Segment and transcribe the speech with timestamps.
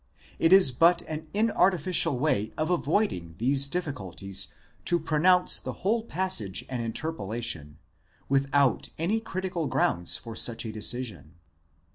[0.39, 4.51] It is but an inartificial way of avoiding these difficulties
[4.85, 7.77] to pronounce the whole passage an interpolation,
[8.27, 11.35] without any critical grounds for such a decision.